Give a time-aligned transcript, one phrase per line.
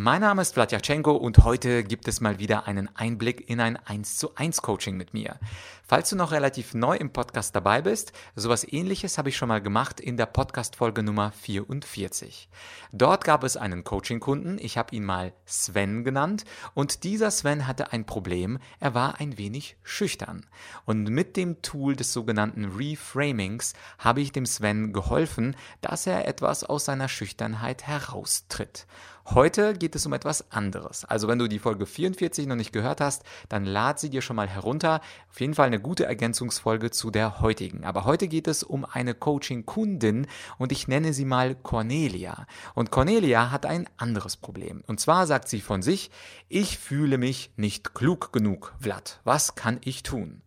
[0.00, 4.16] Mein Name ist Vladyachenko und heute gibt es mal wieder einen Einblick in ein 1
[4.16, 5.40] zu 1 Coaching mit mir.
[5.82, 9.60] Falls du noch relativ neu im Podcast dabei bist, sowas ähnliches habe ich schon mal
[9.60, 12.48] gemacht in der Podcast Folge Nummer 44.
[12.92, 16.44] Dort gab es einen Coaching-Kunden, ich habe ihn mal Sven genannt
[16.74, 20.46] und dieser Sven hatte ein Problem, er war ein wenig schüchtern.
[20.84, 26.62] Und mit dem Tool des sogenannten Reframings habe ich dem Sven geholfen, dass er etwas
[26.62, 28.86] aus seiner Schüchternheit heraustritt.
[29.34, 31.04] Heute geht es um etwas anderes.
[31.04, 34.36] Also wenn du die Folge 44 noch nicht gehört hast, dann lad sie dir schon
[34.36, 35.02] mal herunter.
[35.28, 37.84] Auf jeden Fall eine gute Ergänzungsfolge zu der heutigen.
[37.84, 42.46] Aber heute geht es um eine Coaching-Kundin und ich nenne sie mal Cornelia.
[42.74, 44.82] Und Cornelia hat ein anderes Problem.
[44.86, 46.10] Und zwar sagt sie von sich,
[46.48, 49.20] ich fühle mich nicht klug genug, Vlad.
[49.24, 50.40] Was kann ich tun?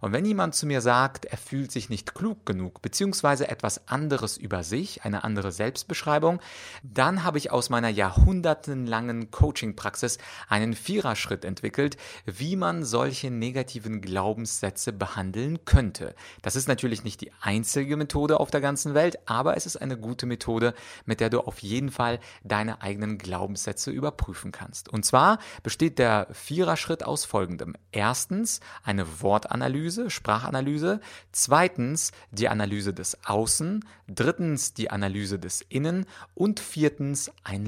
[0.00, 4.36] Und wenn jemand zu mir sagt, er fühlt sich nicht klug genug, beziehungsweise etwas anderes
[4.36, 6.40] über sich, eine andere Selbstbeschreibung,
[6.82, 7.88] dann habe ich aus meiner
[8.26, 16.14] jahrhundertenlangen Coaching-Praxis einen Viererschritt entwickelt, wie man solche negativen Glaubenssätze behandeln könnte.
[16.42, 19.96] Das ist natürlich nicht die einzige Methode auf der ganzen Welt, aber es ist eine
[19.96, 24.88] gute Methode, mit der du auf jeden Fall deine eigenen Glaubenssätze überprüfen kannst.
[24.88, 27.76] Und zwar besteht der Viererschritt aus folgendem.
[27.92, 31.00] Erstens eine Wortanalyse, Sprachanalyse.
[31.30, 33.84] Zweitens die Analyse des Außen.
[34.08, 36.06] Drittens die Analyse des Innen.
[36.34, 37.66] Und viertens ein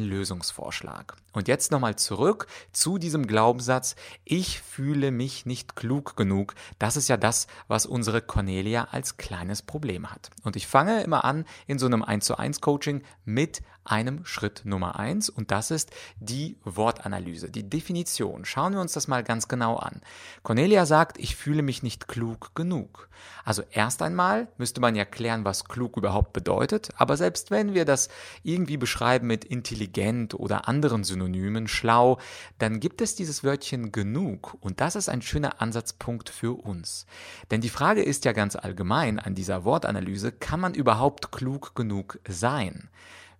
[0.48, 1.16] Lösungsvorschlag.
[1.32, 6.54] Und jetzt nochmal zurück zu diesem Glaubenssatz, ich fühle mich nicht klug genug.
[6.78, 10.30] Das ist ja das, was unsere Cornelia als kleines Problem hat.
[10.42, 14.62] Und ich fange immer an in so einem 1 zu 1 Coaching mit einem Schritt
[14.64, 15.90] Nummer 1 und das ist
[16.20, 18.44] die Wortanalyse, die Definition.
[18.44, 20.02] Schauen wir uns das mal ganz genau an.
[20.42, 23.08] Cornelia sagt, ich fühle mich nicht klug genug.
[23.44, 27.84] Also erst einmal müsste man ja klären, was klug überhaupt bedeutet, aber selbst wenn wir
[27.84, 28.08] das
[28.42, 32.18] irgendwie beschreiben mit intelligent oder anderen Synonymen, schlau,
[32.58, 37.06] dann gibt es dieses Wörtchen genug und das ist ein schöner Ansatzpunkt für uns.
[37.50, 42.18] Denn die Frage ist ja ganz allgemein an dieser Wortanalyse, kann man überhaupt klug genug
[42.28, 42.88] sein?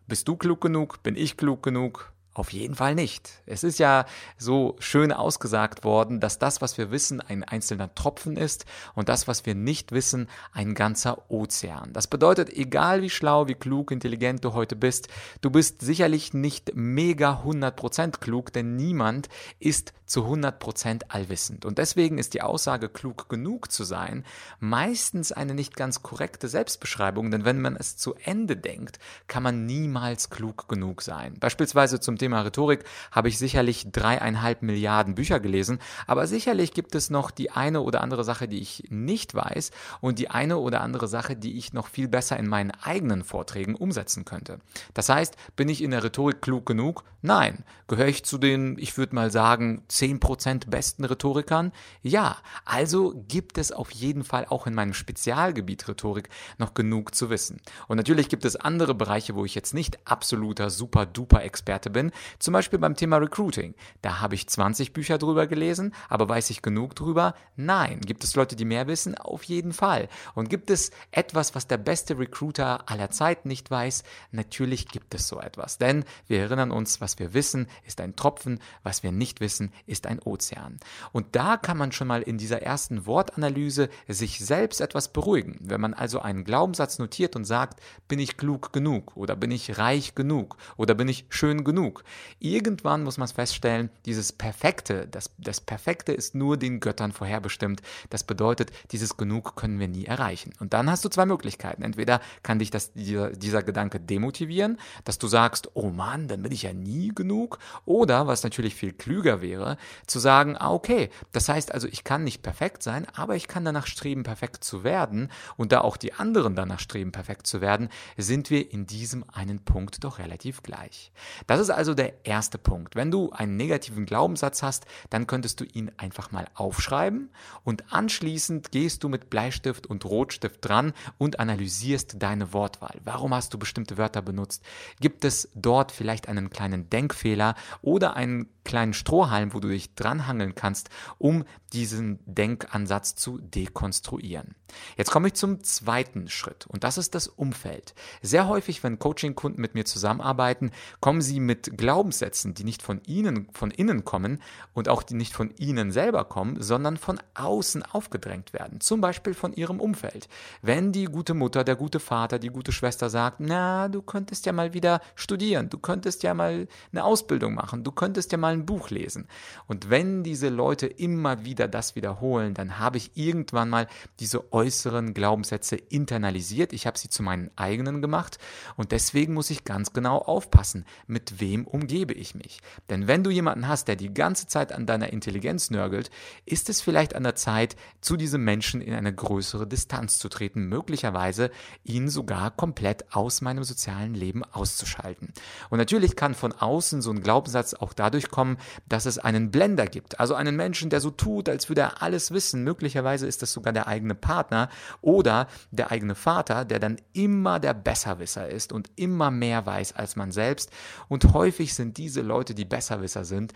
[0.07, 1.03] Bist du klug genug?
[1.03, 2.13] Bin ich klug genug?
[2.39, 3.43] Auf jeden Fall nicht.
[3.47, 4.07] Es ist ja
[4.37, 9.27] so schön ausgesagt worden, dass das, was wir wissen, ein einzelner Tropfen ist und das,
[9.27, 11.93] was wir nicht wissen, ein ganzer Ozean.
[11.93, 15.09] Das bedeutet, egal wie schlau, wie klug, intelligent du heute bist,
[15.41, 19.29] du bist sicherlich nicht mega 100% klug, denn niemand
[19.59, 21.65] ist zu 100% allwissend.
[21.65, 24.25] Und deswegen ist die Aussage, klug genug zu sein,
[24.59, 29.67] meistens eine nicht ganz korrekte Selbstbeschreibung, denn wenn man es zu Ende denkt, kann man
[29.67, 31.35] niemals klug genug sein.
[31.39, 36.95] Beispielsweise zum Thema Thema Rhetorik habe ich sicherlich dreieinhalb Milliarden Bücher gelesen, aber sicherlich gibt
[36.95, 39.71] es noch die eine oder andere Sache, die ich nicht weiß
[40.03, 43.75] und die eine oder andere Sache, die ich noch viel besser in meinen eigenen Vorträgen
[43.75, 44.59] umsetzen könnte.
[44.93, 47.05] Das heißt, bin ich in der Rhetorik klug genug?
[47.23, 47.65] Nein.
[47.89, 51.73] Gehöre ich zu den, ich würde mal sagen, zehn Prozent besten Rhetorikern?
[52.03, 52.37] Ja.
[52.67, 56.29] Also gibt es auf jeden Fall auch in meinem Spezialgebiet Rhetorik
[56.59, 57.61] noch genug zu wissen.
[57.89, 62.13] Und natürlich gibt es andere Bereiche, wo ich jetzt nicht absoluter super duper Experte bin,
[62.39, 63.75] zum Beispiel beim Thema Recruiting.
[64.03, 67.35] Da habe ich 20 Bücher drüber gelesen, aber weiß ich genug drüber?
[67.57, 68.01] Nein.
[68.01, 69.17] Gibt es Leute, die mehr wissen?
[69.17, 70.09] Auf jeden Fall.
[70.35, 74.05] Und gibt es etwas, was der beste Recruiter aller Zeiten nicht weiß?
[74.33, 75.79] Natürlich gibt es so etwas.
[75.79, 80.07] Denn wir erinnern uns, was wir wissen, ist ein Tropfen, was wir nicht wissen, ist
[80.07, 80.79] ein Ozean.
[81.13, 85.57] Und da kann man schon mal in dieser ersten Wortanalyse sich selbst etwas beruhigen.
[85.61, 89.79] Wenn man also einen Glaubenssatz notiert und sagt, bin ich klug genug oder bin ich
[89.79, 91.98] reich genug oder bin ich schön genug,
[92.39, 97.83] Irgendwann muss man feststellen, dieses Perfekte, das, das Perfekte ist nur den Göttern vorherbestimmt.
[98.11, 100.53] Das bedeutet, dieses Genug können wir nie erreichen.
[100.61, 101.83] Und dann hast du zwei Möglichkeiten.
[101.83, 106.53] Entweder kann dich das, dieser, dieser Gedanke demotivieren, dass du sagst, oh Mann, dann bin
[106.53, 107.59] ich ja nie genug.
[107.85, 109.77] Oder, was natürlich viel klüger wäre,
[110.07, 113.65] zu sagen, ah, okay, das heißt also, ich kann nicht perfekt sein, aber ich kann
[113.65, 115.31] danach streben, perfekt zu werden.
[115.57, 119.61] Und da auch die anderen danach streben, perfekt zu werden, sind wir in diesem einen
[119.61, 121.13] Punkt doch relativ gleich.
[121.47, 122.97] Das ist also der erste Punkt.
[122.97, 127.31] Wenn du einen negativen Glaubenssatz hast, dann könntest du ihn einfach mal aufschreiben
[127.65, 132.99] und anschließend gehst du mit Bleistift und Rotstift dran und analysierst deine Wortwahl.
[133.05, 134.65] Warum hast du bestimmte Wörter benutzt?
[135.01, 140.55] Gibt es dort vielleicht einen kleinen Denkfehler oder einen kleinen Strohhalm, wo du dich dranhangeln
[140.55, 144.55] kannst, um diesen Denkansatz zu dekonstruieren.
[144.97, 147.95] Jetzt komme ich zum zweiten Schritt und das ist das Umfeld.
[148.21, 150.71] Sehr häufig, wenn Coaching-Kunden mit mir zusammenarbeiten,
[151.01, 154.43] kommen sie mit Glaubenssätzen, die nicht von ihnen, von innen kommen
[154.75, 158.81] und auch die nicht von ihnen selber kommen, sondern von außen aufgedrängt werden.
[158.81, 160.29] Zum Beispiel von ihrem Umfeld.
[160.61, 164.53] Wenn die gute Mutter, der gute Vater, die gute Schwester sagt, na, du könntest ja
[164.53, 168.67] mal wieder studieren, du könntest ja mal eine Ausbildung machen, du könntest ja mal ein
[168.67, 169.29] Buch lesen.
[169.67, 173.87] Und wenn diese Leute immer wieder das wiederholen, dann habe ich irgendwann mal
[174.19, 176.73] diese äußeren Glaubenssätze internalisiert.
[176.73, 178.39] Ich habe sie zu meinen eigenen gemacht
[178.77, 182.61] und deswegen muss ich ganz genau aufpassen, mit wem umgebe ich mich.
[182.91, 186.11] Denn wenn du jemanden hast, der die ganze Zeit an deiner Intelligenz nörgelt,
[186.47, 190.69] ist es vielleicht an der Zeit, zu diesem Menschen in eine größere Distanz zu treten,
[190.69, 191.51] möglicherweise
[191.85, 195.33] ihn sogar komplett aus meinem sozialen Leben auszuschalten.
[195.71, 198.57] Und natürlich kann von außen so ein Glaubenssatz auch dadurch kommen,
[198.89, 202.31] dass es einen Blender gibt, also einen Menschen, der so tut, als würde er alles
[202.31, 202.65] wissen.
[202.65, 204.69] Möglicherweise ist das sogar der eigene Partner
[205.01, 210.17] oder der eigene Vater, der dann immer der Besserwisser ist und immer mehr weiß als
[210.17, 210.71] man selbst.
[211.09, 213.53] Und häufig sind diese Leute, die Besserwisser sind,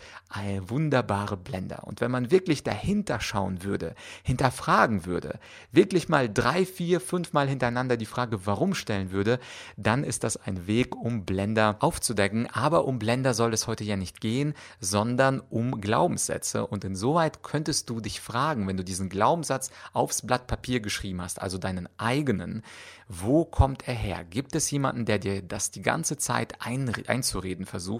[0.59, 1.83] wunderbare Blender.
[1.85, 5.39] Und wenn man wirklich dahinter schauen würde, hinterfragen würde,
[5.71, 9.39] wirklich mal drei, vier, fünf Mal hintereinander die Frage, warum stellen würde,
[9.77, 12.47] dann ist das ein Weg, um Blender aufzudecken.
[12.51, 16.67] Aber um Blender soll es heute ja nicht gehen, sondern um Glaubenssätze.
[16.67, 21.41] Und insoweit könntest du dich fragen, wenn du diesen Glaubenssatz aufs Blatt Papier geschrieben hast,
[21.41, 22.63] also deinen eigenen,
[23.07, 24.23] wo kommt er her?
[24.23, 27.92] Gibt es jemanden, der dir das die ganze Zeit ein, einzureden versucht?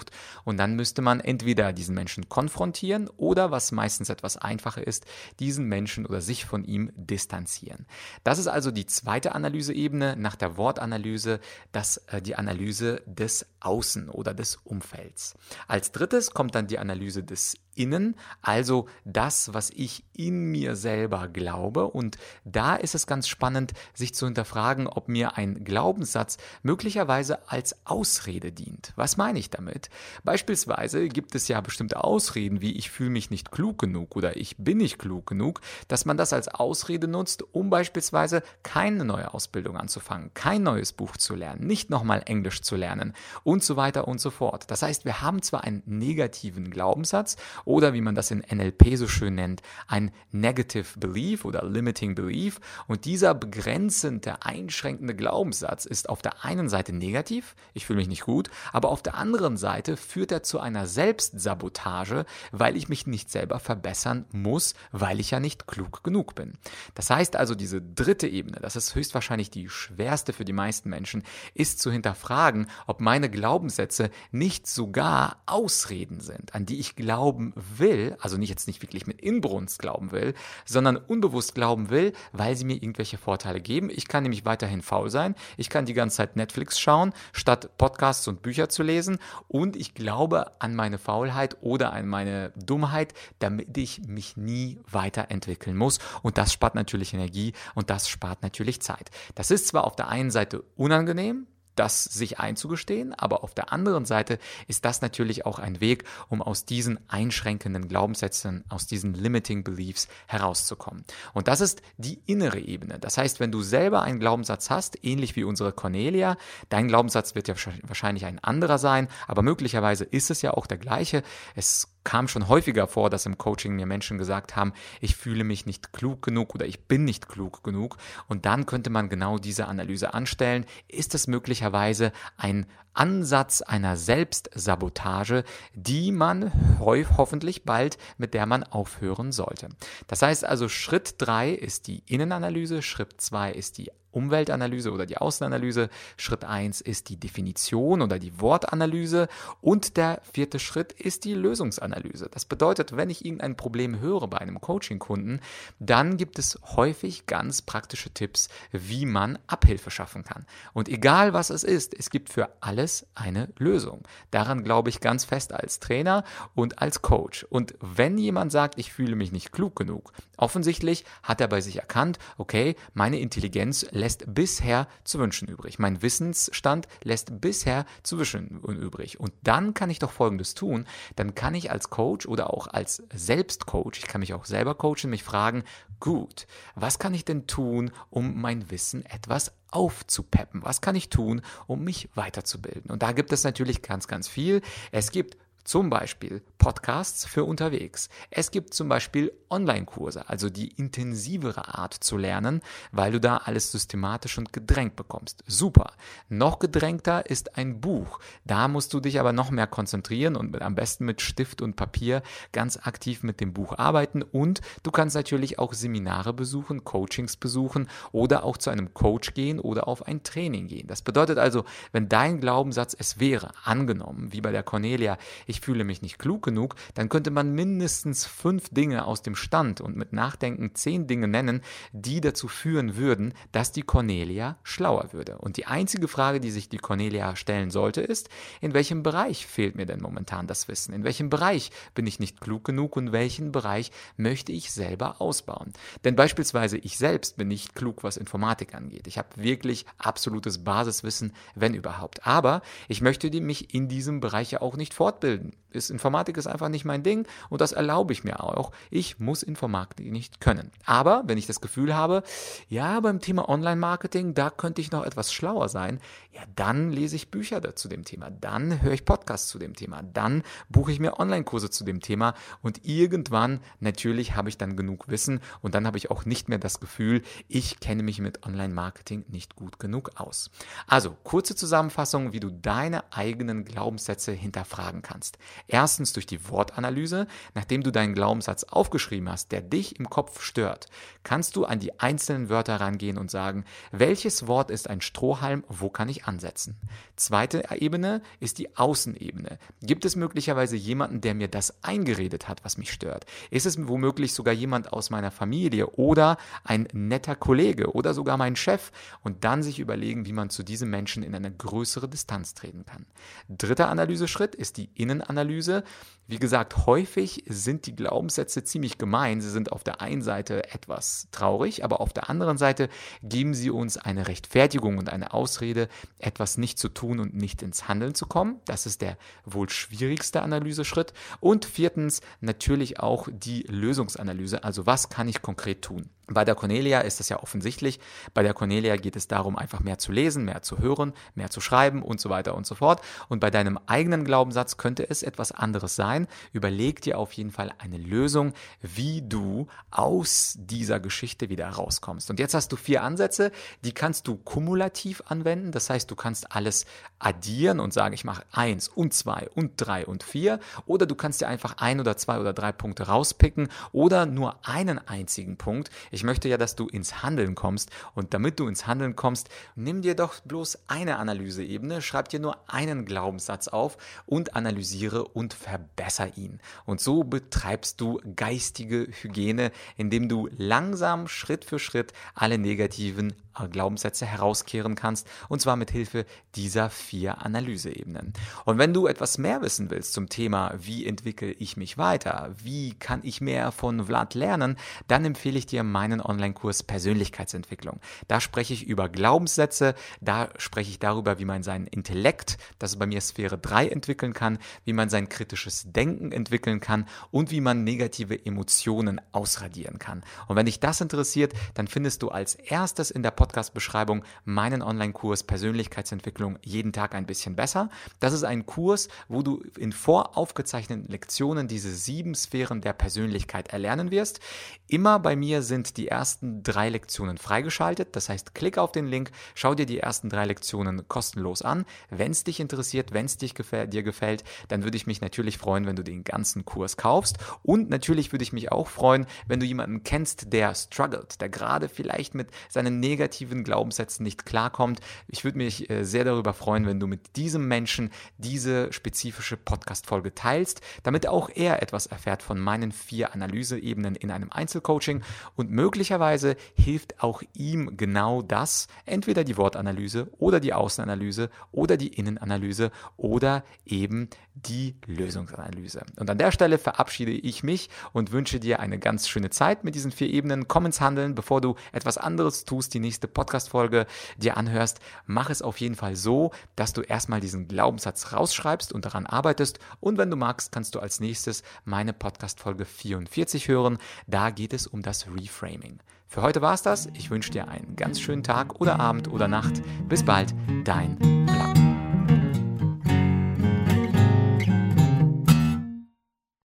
[0.44, 5.06] Und dann müsste man entweder diesen Menschen konfrontieren oder, was meistens etwas einfacher ist,
[5.40, 7.86] diesen Menschen oder sich von ihm distanzieren.
[8.24, 11.40] Das ist also die zweite Analyseebene nach der Wortanalyse,
[11.72, 15.36] das, äh, die Analyse des Außen oder des Umfelds.
[15.68, 21.28] Als drittes kommt dann die Analyse des Innen, also das, was ich in mir selber
[21.28, 21.88] glaube.
[21.88, 27.76] Und da ist es ganz spannend, sich zu hinterfragen, ob mir ein Glaubenssatz möglicherweise als
[27.86, 28.94] Ausrede dient.
[28.96, 29.90] Was meine ich damit?
[30.24, 34.58] Beispielsweise gibt es ja bestimmte Ausreden wie ich fühle mich nicht klug genug oder ich
[34.58, 39.78] bin nicht klug genug, dass man das als Ausrede nutzt, um beispielsweise keine neue Ausbildung
[39.78, 44.20] anzufangen, kein neues Buch zu lernen, nicht nochmal Englisch zu lernen und so weiter und
[44.20, 44.70] so fort.
[44.72, 49.08] Das heißt, wir haben zwar einen negativen Glaubenssatz oder wie man das in NLP so
[49.08, 56.22] schön nennt, ein Negative Belief oder Limiting Belief und dieser begrenzende, einschränkende Glaubenssatz ist auf
[56.22, 60.32] der einen Seite negativ, ich fühle mich nicht gut, aber auf der anderen Seite führt
[60.32, 65.68] er zu einer Selbstsabotage, weil ich mich nicht selber verbessern muss, weil ich ja nicht
[65.68, 66.54] klug genug bin.
[66.96, 71.24] Das heißt also, diese dritte Ebene, das ist höchstwahrscheinlich die schwerste für die meisten Menschen,
[71.54, 78.16] ist zu hinterfragen, ob meine Glaubenssätze nicht sogar Ausreden sind, an die ich glauben will,
[78.20, 80.34] also nicht jetzt nicht wirklich mit Inbrunst glauben will,
[80.66, 83.90] sondern unbewusst glauben will, weil sie mir irgendwelche Vorteile geben.
[83.90, 85.36] Ich kann nämlich weiterhin faul sein.
[85.58, 89.20] Ich kann die ganze Zeit Netflix schauen, statt Podcasts und Bücher zu lesen.
[89.48, 95.78] Und ich glaube an meine Faulheit oder an meine Dummheit, damit ich mich nie weiterentwickeln
[95.78, 96.00] muss.
[96.22, 99.10] Und das spart natürlich Energie und das spart natürlich Zeit.
[99.36, 104.06] Das ist zwar auf der einen Seite unangenehm, das sich einzugestehen, aber auf der anderen
[104.06, 109.64] Seite ist das natürlich auch ein Weg, um aus diesen einschränkenden Glaubenssätzen, aus diesen limiting
[109.64, 111.04] beliefs herauszukommen.
[111.34, 113.00] Und das ist die innere Ebene.
[113.00, 116.38] Das heißt, wenn du selber einen Glaubenssatz hast, ähnlich wie unsere Cornelia,
[116.70, 120.78] dein Glaubenssatz wird ja wahrscheinlich ein anderer sein, aber möglicherweise ist es ja auch der
[120.78, 121.24] gleiche.
[121.56, 125.66] Es kam schon häufiger vor, dass im Coaching mir Menschen gesagt haben, ich fühle mich
[125.66, 127.98] nicht klug genug oder ich bin nicht klug genug.
[128.28, 130.66] Und dann könnte man genau diese Analyse anstellen.
[130.88, 139.32] Ist es möglicherweise ein Ansatz einer Selbstsabotage, die man hoffentlich bald, mit der man aufhören
[139.32, 139.70] sollte.
[140.08, 145.18] Das heißt also, Schritt drei ist die Innenanalyse, Schritt zwei ist die Umweltanalyse oder die
[145.18, 145.90] Außenanalyse.
[146.18, 149.28] Schritt eins ist die Definition oder die Wortanalyse.
[149.62, 152.30] Und der vierte Schritt ist die Lösungsanalyse.
[152.32, 155.40] Das bedeutet, wenn ich irgendein Problem höre bei einem Coaching-Kunden,
[155.80, 160.46] dann gibt es häufig ganz praktische Tipps, wie man Abhilfe schaffen kann.
[160.74, 164.04] Und egal was es ist, es gibt für alles eine Lösung.
[164.32, 166.24] Daran glaube ich ganz fest als Trainer
[166.56, 167.44] und als Coach.
[167.50, 171.78] Und wenn jemand sagt, ich fühle mich nicht klug genug, offensichtlich hat er bei sich
[171.78, 175.80] erkannt, okay, meine Intelligenz lässt bisher zu wünschen übrig.
[175.80, 179.18] Mein Wissensstand lässt bisher zu wünschen übrig.
[179.18, 180.86] Und dann kann ich doch Folgendes tun.
[181.16, 185.10] Dann kann ich als Coach oder auch als Selbstcoach, ich kann mich auch selber coachen,
[185.10, 185.64] mich fragen,
[186.02, 190.66] gut, was kann ich denn tun, um mein Wissen etwas aufzupeppen?
[190.66, 192.92] Was kann ich tun, um mich weiterzubilden?
[192.92, 194.62] Und da gibt es natürlich ganz, ganz viel.
[194.92, 198.10] Es gibt zum Beispiel Podcasts für unterwegs.
[198.30, 203.72] Es gibt zum Beispiel Online-Kurse, also die intensivere Art zu lernen, weil du da alles
[203.72, 205.44] systematisch und gedrängt bekommst.
[205.46, 205.94] Super.
[206.30, 208.20] Noch gedrängter ist ein Buch.
[208.46, 211.76] Da musst du dich aber noch mehr konzentrieren und mit, am besten mit Stift und
[211.76, 214.24] Papier ganz aktiv mit dem Buch arbeiten.
[214.24, 219.60] Und du kannst natürlich auch Seminare besuchen, Coachings besuchen oder auch zu einem Coach gehen
[219.60, 220.88] oder auf ein Training gehen.
[220.88, 225.18] Das bedeutet also, wenn dein Glaubenssatz es wäre, angenommen, wie bei der Cornelia,
[225.62, 229.96] fühle mich nicht klug genug, dann könnte man mindestens fünf Dinge aus dem Stand und
[229.96, 235.38] mit Nachdenken zehn Dinge nennen, die dazu führen würden, dass die Cornelia schlauer würde.
[235.38, 238.30] Und die einzige Frage, die sich die Cornelia stellen sollte, ist,
[238.62, 240.94] in welchem Bereich fehlt mir denn momentan das Wissen?
[240.94, 245.74] In welchem Bereich bin ich nicht klug genug und welchen Bereich möchte ich selber ausbauen?
[246.04, 249.08] Denn beispielsweise ich selbst bin nicht klug, was Informatik angeht.
[249.08, 252.26] Ich habe wirklich absolutes Basiswissen, wenn überhaupt.
[252.26, 255.43] Aber ich möchte mich in diesem Bereich ja auch nicht fortbilden
[255.74, 258.72] ist Informatik ist einfach nicht mein Ding und das erlaube ich mir auch.
[258.90, 260.72] Ich muss Informatik nicht können.
[260.86, 262.24] Aber wenn ich das Gefühl habe,
[262.70, 266.00] ja, beim Thema Online-Marketing, da könnte ich noch etwas schlauer sein,
[266.32, 270.02] ja, dann lese ich Bücher zu dem Thema, dann höre ich Podcasts zu dem Thema,
[270.02, 275.08] dann buche ich mir Online-Kurse zu dem Thema und irgendwann natürlich habe ich dann genug
[275.08, 279.26] Wissen und dann habe ich auch nicht mehr das Gefühl, ich kenne mich mit Online-Marketing
[279.30, 280.50] nicht gut genug aus.
[280.88, 285.64] Also, kurze Zusammenfassung, wie du deine eigenen Glaubenssätze hinterfragen kannst kannst.
[285.68, 287.28] Erstens durch die Wortanalyse.
[287.54, 290.88] Nachdem du deinen Glaubenssatz aufgeschrieben hast, der dich im Kopf stört,
[291.24, 295.90] kannst du an die einzelnen Wörter rangehen und sagen, welches Wort ist ein Strohhalm, wo
[295.90, 296.78] kann ich ansetzen?
[297.16, 299.58] Zweite Ebene ist die Außenebene.
[299.82, 303.26] Gibt es möglicherweise jemanden, der mir das eingeredet hat, was mich stört?
[303.50, 308.56] Ist es womöglich sogar jemand aus meiner Familie oder ein netter Kollege oder sogar mein
[308.56, 308.92] Chef?
[309.22, 313.06] Und dann sich überlegen, wie man zu diesem Menschen in eine größere Distanz treten kann.
[313.50, 315.84] Dritter Analyseschritt ist die Innen Analyse.
[316.26, 319.42] Wie gesagt, häufig sind die Glaubenssätze ziemlich gemein.
[319.42, 322.88] Sie sind auf der einen Seite etwas traurig, aber auf der anderen Seite
[323.22, 325.90] geben sie uns eine Rechtfertigung und eine Ausrede,
[326.20, 328.62] etwas nicht zu tun und nicht ins Handeln zu kommen.
[328.66, 331.14] Das ist der wohl schwierigste Analyseschritt.
[331.42, 334.64] Und viertens natürlich auch die Lösungsanalyse.
[334.64, 336.10] Also was kann ich konkret tun?
[336.28, 338.00] Bei der Cornelia ist das ja offensichtlich.
[338.34, 341.60] Bei der Cornelia geht es darum, einfach mehr zu lesen, mehr zu hören, mehr zu
[341.60, 343.02] schreiben und so weiter und so fort.
[343.28, 346.28] Und bei deinem eigenen Glaubenssatz könnte es etwas anderes sein.
[346.54, 352.32] Überleg dir auf jeden Fall eine Lösung, wie du aus dieser Geschichte wieder rauskommst.
[352.32, 353.52] Und jetzt hast du vier Ansätze,
[353.84, 355.72] die kannst du kumulativ anwenden.
[355.72, 356.86] Das heißt, du kannst alles
[357.20, 360.60] addieren und sagen, ich mache eins und zwei und drei und vier.
[360.86, 364.98] Oder du kannst dir einfach ein oder zwei oder drei Punkte rauspicken oder nur einen
[364.98, 365.90] einzigen Punkt.
[366.10, 367.92] Ich möchte ja, dass du ins Handeln kommst.
[368.16, 372.58] Und damit du ins Handeln kommst, nimm dir doch bloß eine Analyseebene, schreib dir nur
[372.70, 376.60] einen Glaubenssatz auf und analysiere und verbessere ihn.
[376.86, 383.34] Und so betreibst du geistige Hygiene, indem du langsam Schritt für Schritt alle negativen
[383.72, 388.34] Glaubenssätze herauskehren kannst, und zwar mit Hilfe dieser vier Analyseebenen.
[388.66, 392.94] Und wenn du etwas mehr wissen willst zum Thema, wie entwickle ich mich weiter, wie
[392.94, 398.00] kann ich mehr von Vlad lernen, dann empfehle ich dir meinen Online-Kurs Persönlichkeitsentwicklung.
[398.28, 403.00] Da spreche ich über Glaubenssätze, da spreche ich darüber, wie man seinen Intellekt, das ist
[403.00, 407.62] bei mir Sphäre 3, entwickeln kann, wie man sein kritisches Denken entwickeln kann und wie
[407.62, 410.24] man negative Emotionen ausradieren kann.
[410.48, 415.44] Und wenn dich das interessiert, dann findest du als erstes in der Podcast-Beschreibung meinen Online-Kurs
[415.44, 417.90] Persönlichkeitsentwicklung jeden Tag ein bisschen besser.
[418.22, 424.12] Das ist ein Kurs, wo du in voraufgezeichneten Lektionen diese sieben Sphären der Persönlichkeit erlernen
[424.12, 424.40] wirst.
[424.88, 428.16] Immer bei mir sind die ersten drei Lektionen freigeschaltet.
[428.16, 431.84] Das heißt, klick auf den Link, schau dir die ersten drei Lektionen kostenlos an.
[432.10, 435.86] Wenn es dich interessiert, wenn es gefäll dir gefällt, dann würde ich mich natürlich freuen,
[435.86, 437.40] wenn du den ganzen Kurs kaufst.
[437.62, 441.90] Und natürlich würde ich mich auch freuen, wenn du jemanden kennst, der struggelt, der gerade
[441.90, 445.00] vielleicht mit seinen negativen negativen Glaubenssätzen nicht klarkommt.
[445.28, 450.36] Ich würde mich äh, sehr darüber freuen, wenn du mit diesem Menschen diese spezifische Podcast-Folge
[450.36, 455.24] teilst, damit auch er etwas erfährt von meinen vier Analyseebenen in einem Einzelcoaching
[455.56, 462.10] und möglicherweise hilft auch ihm genau das, entweder die Wortanalyse oder die Außenanalyse oder die
[462.10, 466.06] Innenanalyse oder eben die Lösungsanalyse.
[466.18, 469.96] Und an der Stelle verabschiede ich mich und wünsche dir eine ganz schöne Zeit mit
[469.96, 470.68] diesen vier Ebenen.
[470.68, 474.06] Komm ins Handeln, bevor du etwas anderes tust, die nächste nächste Podcast-Folge
[474.38, 479.06] dir anhörst, mach es auf jeden Fall so, dass du erstmal diesen Glaubenssatz rausschreibst und
[479.06, 479.80] daran arbeitest.
[480.00, 483.98] Und wenn du magst, kannst du als nächstes meine Podcast-Folge 44 hören.
[484.28, 486.00] Da geht es um das Reframing.
[486.28, 487.08] Für heute war es das.
[487.14, 489.82] Ich wünsche dir einen ganz schönen Tag oder Abend oder Nacht.
[490.10, 490.54] Bis bald,
[490.84, 491.53] dein